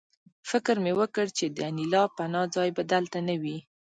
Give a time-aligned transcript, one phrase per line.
[0.49, 3.57] فکر مې وکړ چې د انیلا پناه ځای به دلته نه وي